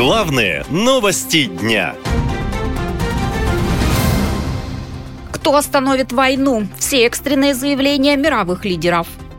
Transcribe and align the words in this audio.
Главные 0.00 0.64
новости 0.70 1.44
дня. 1.44 1.94
Кто 5.30 5.54
остановит 5.56 6.10
войну? 6.10 6.66
Все 6.78 7.04
экстренные 7.04 7.52
заявления 7.52 8.16
мировых 8.16 8.64
лидеров– 8.64 9.06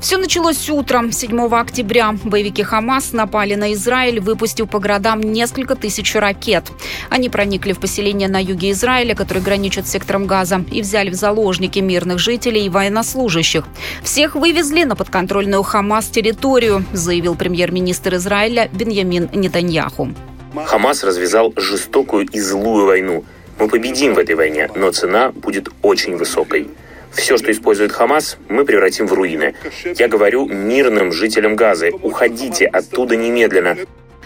все 0.00 0.16
началось 0.16 0.68
утром 0.70 1.12
7 1.12 1.54
октября. 1.54 2.14
Боевики 2.24 2.62
Хамас 2.62 3.12
напали 3.12 3.54
на 3.54 3.72
Израиль, 3.72 4.20
выпустив 4.20 4.68
по 4.68 4.78
городам 4.78 5.20
несколько 5.20 5.74
тысяч 5.74 6.14
ракет. 6.14 6.70
Они 7.10 7.28
проникли 7.28 7.72
в 7.72 7.80
поселение 7.80 8.28
на 8.28 8.42
юге 8.42 8.70
Израиля, 8.70 9.14
который 9.14 9.42
граничит 9.42 9.86
с 9.86 9.90
сектором 9.90 10.26
Газа, 10.26 10.64
и 10.70 10.82
взяли 10.82 11.10
в 11.10 11.14
заложники 11.14 11.78
мирных 11.80 12.18
жителей 12.18 12.66
и 12.66 12.68
военнослужащих. 12.68 13.64
Всех 14.02 14.34
вывезли 14.34 14.84
на 14.84 14.96
подконтрольную 14.96 15.62
Хамас 15.62 16.06
территорию, 16.06 16.84
заявил 16.92 17.34
премьер-министр 17.34 18.16
Израиля 18.16 18.68
Беньямин 18.72 19.28
Нетаньяху. 19.32 20.14
Хамас 20.66 21.04
развязал 21.04 21.52
жестокую 21.56 22.26
и 22.26 22.40
злую 22.40 22.86
войну. 22.86 23.24
Мы 23.58 23.68
победим 23.68 24.14
в 24.14 24.18
этой 24.18 24.34
войне, 24.34 24.70
но 24.74 24.90
цена 24.92 25.32
будет 25.32 25.68
очень 25.82 26.16
высокой. 26.16 26.68
Все, 27.12 27.36
что 27.36 27.50
использует 27.50 27.92
Хамас, 27.92 28.38
мы 28.48 28.64
превратим 28.64 29.06
в 29.06 29.12
руины. 29.12 29.54
Я 29.96 30.08
говорю 30.08 30.46
мирным 30.46 31.12
жителям 31.12 31.56
Газы, 31.56 31.90
уходите 32.02 32.66
оттуда 32.66 33.16
немедленно. 33.16 33.76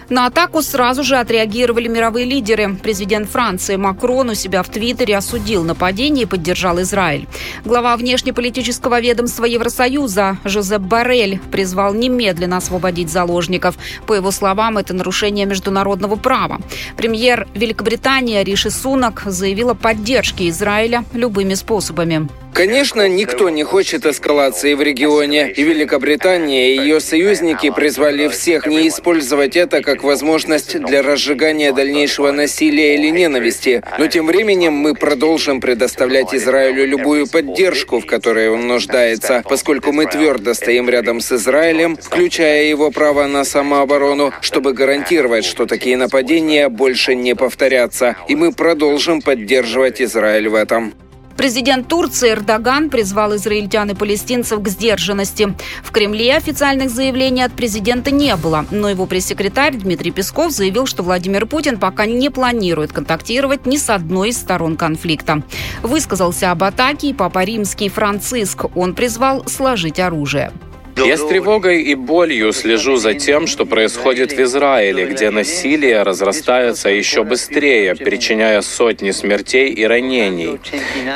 На 0.09 0.27
атаку 0.27 0.61
сразу 0.61 1.03
же 1.03 1.15
отреагировали 1.15 1.87
мировые 1.87 2.25
лидеры. 2.25 2.75
Президент 2.81 3.29
Франции 3.29 3.77
Макрон 3.77 4.29
у 4.29 4.35
себя 4.35 4.61
в 4.61 4.69
Твиттере 4.69 5.17
осудил 5.17 5.63
нападение 5.63 6.23
и 6.23 6.27
поддержал 6.27 6.79
Израиль. 6.81 7.27
Глава 7.65 7.95
внешнеполитического 7.95 8.99
ведомства 8.99 9.45
Евросоюза 9.45 10.37
Жозеп 10.43 10.81
Барель 10.81 11.39
призвал 11.51 11.93
немедленно 11.93 12.57
освободить 12.57 13.09
заложников. 13.09 13.75
По 14.05 14.13
его 14.13 14.31
словам, 14.31 14.77
это 14.77 14.93
нарушение 14.93 15.45
международного 15.45 16.15
права. 16.15 16.59
Премьер 16.97 17.47
Великобритании 17.53 18.43
Риши 18.43 18.69
Сунак 18.69 19.23
заявил 19.25 19.69
о 19.69 19.75
поддержке 19.75 20.49
Израиля 20.49 21.05
любыми 21.13 21.53
способами. 21.53 22.27
Конечно, 22.53 23.07
никто 23.07 23.49
не 23.49 23.63
хочет 23.63 24.05
эскалации 24.05 24.75
в 24.75 24.81
регионе, 24.81 25.51
и 25.51 25.63
Великобритания 25.63 26.71
и 26.71 26.77
ее 26.77 26.99
союзники 26.99 27.71
призвали 27.71 28.27
всех 28.27 28.67
не 28.67 28.87
использовать 28.87 29.55
это 29.55 29.81
как 29.81 30.03
возможность 30.03 30.79
для 30.79 31.01
разжигания 31.01 31.71
дальнейшего 31.73 32.31
насилия 32.31 32.93
или 32.93 33.09
ненависти. 33.09 33.81
Но 33.97 34.05
тем 34.05 34.27
временем 34.27 34.73
мы 34.73 34.93
продолжим 34.93 35.61
предоставлять 35.61 36.35
Израилю 36.35 36.85
любую 36.85 37.27
поддержку, 37.27 37.99
в 37.99 38.05
которой 38.05 38.49
он 38.49 38.67
нуждается, 38.67 39.43
поскольку 39.49 39.91
мы 39.91 40.05
твердо 40.05 40.53
стоим 40.53 40.89
рядом 40.89 41.21
с 41.21 41.31
Израилем, 41.31 41.97
включая 41.99 42.65
его 42.65 42.91
право 42.91 43.25
на 43.25 43.45
самооборону, 43.45 44.31
чтобы 44.41 44.73
гарантировать, 44.73 45.45
что 45.45 45.65
такие 45.65 45.97
нападения 45.97 46.69
больше 46.69 47.15
не 47.15 47.35
повторятся. 47.35 48.15
И 48.27 48.35
мы 48.35 48.51
продолжим 48.51 49.21
поддерживать 49.21 50.01
Израиль 50.01 50.49
в 50.49 50.55
этом. 50.55 50.93
Президент 51.37 51.87
Турции 51.87 52.31
Эрдоган 52.31 52.89
призвал 52.89 53.35
израильтян 53.35 53.89
и 53.89 53.95
палестинцев 53.95 54.61
к 54.61 54.67
сдержанности. 54.67 55.55
В 55.83 55.91
Кремле 55.91 56.35
официальных 56.35 56.89
заявлений 56.89 57.43
от 57.43 57.53
президента 57.53 58.11
не 58.11 58.35
было, 58.35 58.65
но 58.71 58.89
его 58.89 59.05
пресс-секретарь 59.05 59.75
Дмитрий 59.75 60.11
Песков 60.11 60.51
заявил, 60.51 60.85
что 60.85 61.03
Владимир 61.03 61.45
Путин 61.45 61.79
пока 61.79 62.05
не 62.05 62.29
планирует 62.29 62.93
контактировать 62.93 63.65
ни 63.65 63.77
с 63.77 63.89
одной 63.89 64.29
из 64.29 64.37
сторон 64.37 64.77
конфликта. 64.77 65.43
Высказался 65.81 66.51
об 66.51 66.63
атаке 66.63 67.09
и 67.09 67.13
Папа 67.13 67.43
Римский 67.43 67.89
Франциск. 67.89 68.65
Он 68.75 68.93
призвал 68.93 69.45
сложить 69.47 69.99
оружие. 69.99 70.51
Я 70.97 71.17
с 71.17 71.25
тревогой 71.27 71.81
и 71.81 71.95
болью 71.95 72.53
слежу 72.53 72.97
за 72.97 73.13
тем, 73.13 73.47
что 73.47 73.65
происходит 73.65 74.31
в 74.31 74.39
Израиле, 74.41 75.05
где 75.05 75.31
насилие 75.31 76.03
разрастается 76.03 76.89
еще 76.89 77.23
быстрее, 77.23 77.95
причиняя 77.95 78.61
сотни 78.61 79.11
смертей 79.11 79.69
и 79.69 79.83
ранений. 79.85 80.59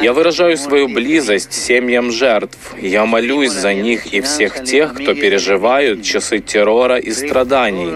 Я 0.01 0.13
выражаю 0.13 0.57
свою 0.57 0.87
близость 0.87 1.53
семьям 1.53 2.11
жертв. 2.11 2.57
Я 2.81 3.05
молюсь 3.05 3.51
за 3.51 3.73
них 3.73 4.13
и 4.13 4.21
всех 4.21 4.63
тех, 4.63 4.93
кто 4.93 5.13
переживают 5.13 6.03
часы 6.03 6.39
террора 6.39 6.97
и 6.97 7.11
страданий. 7.11 7.93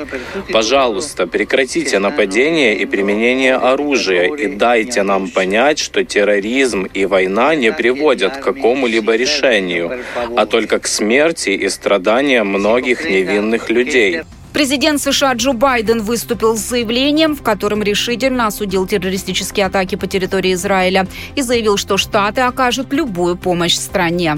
Пожалуйста, 0.52 1.25
прекратите 1.25 2.00
нападение 2.00 2.78
и 2.78 2.86
применение 2.86 3.56
оружия 3.56 4.34
и 4.36 4.47
дайте 4.47 5.03
нам 5.03 5.30
понять, 5.30 5.80
что 5.80 6.03
терроризм 6.03 6.86
и 6.94 7.06
война 7.06 7.56
не 7.56 7.72
приводят 7.72 8.38
к 8.38 8.44
какому-либо 8.44 9.16
решению, 9.16 10.00
а 10.36 10.46
только 10.46 10.80
к 10.80 10.88
смерти 10.88 11.50
и 11.50 11.71
страдания 11.72 12.44
многих 12.44 13.04
невинных 13.06 13.70
людей. 13.70 14.22
Президент 14.54 15.02
США 15.02 15.34
Джо 15.34 15.54
Байден 15.54 16.02
выступил 16.02 16.58
с 16.58 16.59
заявлением, 16.59 17.36
в 17.36 17.42
котором 17.42 17.82
решительно 17.82 18.48
осудил 18.48 18.86
террористические 18.86 19.66
атаки 19.66 19.96
по 19.96 20.08
территории 20.08 20.54
Израиля 20.54 21.08
и 21.36 21.42
заявил, 21.42 21.78
что 21.78 21.98
Штаты 21.98 22.42
окажут 22.42 22.92
любую 22.92 23.38
помощь 23.38 23.76
стране. 23.76 24.38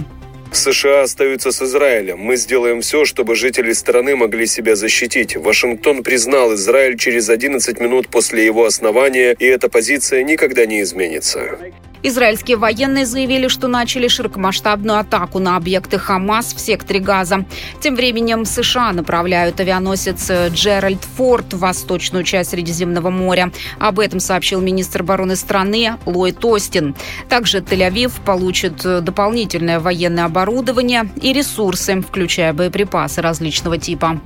США 0.52 1.02
остаются 1.02 1.52
с 1.52 1.62
Израилем. 1.64 2.20
Мы 2.20 2.36
сделаем 2.36 2.82
все, 2.82 3.06
чтобы 3.06 3.36
жители 3.36 3.74
страны 3.74 4.16
могли 4.16 4.46
себя 4.46 4.76
защитить. 4.76 5.36
Вашингтон 5.36 6.04
признал 6.04 6.54
Израиль 6.54 6.98
через 6.98 7.30
11 7.30 7.80
минут 7.80 8.08
после 8.08 8.46
его 8.46 8.66
основания, 8.66 9.36
и 9.38 9.46
эта 9.46 9.68
позиция 9.68 10.24
никогда 10.24 10.68
не 10.68 10.82
изменится. 10.82 11.58
Израильские 12.06 12.58
военные 12.58 13.06
заявили, 13.06 13.48
что 13.48 13.70
начали 13.70 14.10
широкомасштабную 14.10 15.00
атаку 15.00 15.40
на 15.40 15.56
объекты 15.56 15.98
Хамас 15.98 16.54
в 16.54 16.60
секторе 16.60 17.00
Газа. 17.00 17.46
Тем 17.80 17.96
временем 17.96 18.44
США 18.46 18.92
направляют 18.92 19.60
авианосец 19.62 20.30
Джеральд 20.50 21.02
Форд 21.16 21.54
в 21.54 21.60
восточную 21.60 22.26
часть 22.26 22.50
Средиземного 22.50 23.10
моря. 23.10 23.52
Об 23.80 24.00
этом 24.00 24.20
сообщил 24.20 24.60
министр 24.60 25.02
обороны 25.02 25.38
страны 25.38 25.94
Ллойд 26.06 26.44
Остин. 26.44 26.94
Также 27.30 27.60
Тель-Авив 27.60 28.12
получит 28.26 28.84
дополнительное 28.84 29.80
военное 29.80 30.26
оборудование 30.26 31.10
и 31.22 31.32
ресурсы, 31.32 32.02
включая 32.02 32.52
боеприпасы 32.52 33.22
различного 33.22 33.78
типа. 33.78 34.20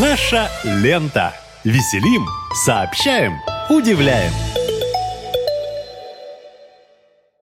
Наша 0.00 0.50
лента. 0.64 1.34
Веселим, 1.64 2.26
сообщаем, 2.64 3.34
удивляем. 3.68 4.32